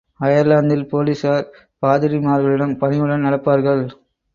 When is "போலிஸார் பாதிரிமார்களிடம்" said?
0.91-2.77